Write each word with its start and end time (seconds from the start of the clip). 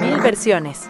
mil 0.00 0.20
versiones. 0.20 0.88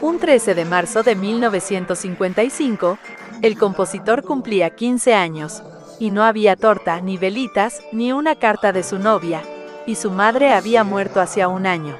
Un 0.00 0.18
13 0.18 0.54
de 0.54 0.64
marzo 0.64 1.02
de 1.02 1.14
1955, 1.14 2.98
el 3.42 3.58
compositor 3.58 4.22
cumplía 4.22 4.70
15 4.70 5.14
años, 5.14 5.62
y 5.98 6.10
no 6.10 6.24
había 6.24 6.56
torta, 6.56 7.00
ni 7.00 7.16
velitas, 7.16 7.82
ni 7.92 8.12
una 8.12 8.36
carta 8.36 8.72
de 8.72 8.82
su 8.82 8.98
novia, 8.98 9.42
y 9.86 9.96
su 9.96 10.10
madre 10.10 10.52
había 10.52 10.84
muerto 10.84 11.20
hacía 11.20 11.48
un 11.48 11.66
año. 11.66 11.96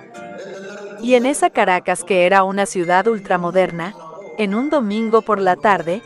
Y 1.03 1.15
en 1.15 1.27
esa 1.27 1.51
Caracas 1.51 2.05
que 2.05 2.25
era 2.27 2.45
una 2.45 2.67
ciudad 2.67 3.07
ultramoderna, 3.07 3.95
en 4.39 4.55
un 4.55 4.71
domingo 4.71 5.23
por 5.23 5.41
la 5.41 5.57
tarde, 5.57 6.03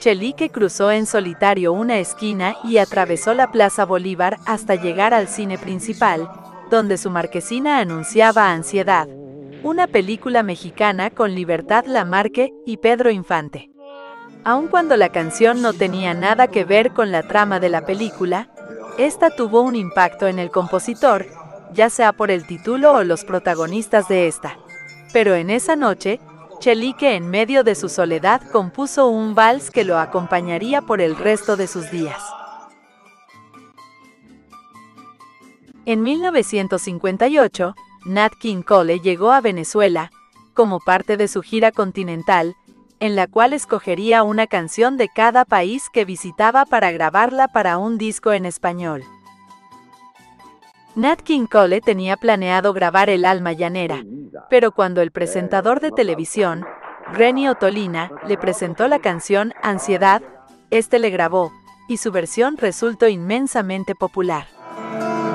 Chelique 0.00 0.50
cruzó 0.50 0.90
en 0.90 1.06
solitario 1.06 1.72
una 1.72 1.98
esquina 1.98 2.56
y 2.64 2.78
atravesó 2.78 3.32
la 3.34 3.50
Plaza 3.50 3.84
Bolívar 3.84 4.38
hasta 4.46 4.74
llegar 4.74 5.14
al 5.14 5.28
cine 5.28 5.56
principal, 5.58 6.28
donde 6.70 6.96
su 6.96 7.10
marquesina 7.10 7.78
anunciaba 7.78 8.50
Ansiedad, 8.50 9.08
una 9.62 9.86
película 9.86 10.42
mexicana 10.42 11.10
con 11.10 11.34
Libertad 11.34 11.84
Lamarque 11.86 12.52
y 12.66 12.76
Pedro 12.78 13.10
Infante. 13.10 13.70
Aun 14.44 14.68
cuando 14.68 14.96
la 14.96 15.08
canción 15.08 15.62
no 15.62 15.72
tenía 15.72 16.12
nada 16.12 16.48
que 16.48 16.64
ver 16.64 16.92
con 16.92 17.10
la 17.12 17.22
trama 17.22 17.60
de 17.60 17.70
la 17.70 17.86
película, 17.86 18.50
esta 18.98 19.30
tuvo 19.30 19.62
un 19.62 19.74
impacto 19.74 20.26
en 20.26 20.38
el 20.38 20.50
compositor, 20.50 21.26
ya 21.72 21.88
sea 21.90 22.12
por 22.12 22.30
el 22.30 22.46
título 22.46 22.92
o 22.92 23.04
los 23.04 23.24
protagonistas 23.24 24.06
de 24.08 24.28
esta. 24.28 24.58
Pero 25.12 25.34
en 25.34 25.50
esa 25.50 25.76
noche, 25.76 26.20
Chelique 26.60 27.14
en 27.14 27.28
medio 27.28 27.64
de 27.64 27.74
su 27.74 27.88
soledad 27.88 28.40
compuso 28.50 29.08
un 29.08 29.34
vals 29.34 29.70
que 29.70 29.84
lo 29.84 29.98
acompañaría 29.98 30.82
por 30.82 31.00
el 31.00 31.16
resto 31.16 31.56
de 31.56 31.66
sus 31.66 31.90
días. 31.90 32.22
En 35.86 36.02
1958, 36.02 37.74
Nat 38.06 38.32
King 38.40 38.62
Cole 38.62 39.00
llegó 39.00 39.32
a 39.32 39.42
Venezuela, 39.42 40.10
como 40.54 40.80
parte 40.80 41.18
de 41.18 41.28
su 41.28 41.42
gira 41.42 41.72
continental, 41.72 42.56
en 43.00 43.16
la 43.16 43.26
cual 43.26 43.52
escogería 43.52 44.22
una 44.22 44.46
canción 44.46 44.96
de 44.96 45.10
cada 45.14 45.44
país 45.44 45.90
que 45.92 46.06
visitaba 46.06 46.64
para 46.64 46.90
grabarla 46.90 47.48
para 47.48 47.76
un 47.76 47.98
disco 47.98 48.32
en 48.32 48.46
español. 48.46 49.02
Nat 50.94 51.20
King 51.20 51.46
Cole 51.46 51.82
tenía 51.82 52.16
planeado 52.16 52.72
grabar 52.72 53.10
El 53.10 53.26
alma 53.26 53.52
llanera, 53.52 54.04
pero 54.48 54.72
cuando 54.72 55.02
el 55.02 55.10
presentador 55.10 55.80
de 55.80 55.90
televisión, 55.90 56.64
Renny 57.12 57.48
Otolina, 57.48 58.10
le 58.26 58.38
presentó 58.38 58.88
la 58.88 59.00
canción 59.00 59.52
Ansiedad, 59.62 60.22
este 60.70 60.98
le 60.98 61.10
grabó, 61.10 61.52
y 61.88 61.98
su 61.98 62.10
versión 62.10 62.56
resultó 62.56 63.06
inmensamente 63.06 63.94
popular. 63.94 64.46